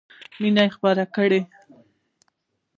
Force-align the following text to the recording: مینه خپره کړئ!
مینه 0.41 0.63
خپره 0.75 1.03
کړئ! 1.15 1.41